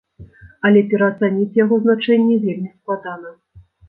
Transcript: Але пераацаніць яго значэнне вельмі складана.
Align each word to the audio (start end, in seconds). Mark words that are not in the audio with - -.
Але 0.69 0.79
пераацаніць 0.93 1.57
яго 1.63 1.77
значэнне 1.83 2.37
вельмі 2.47 2.71
складана. 2.79 3.35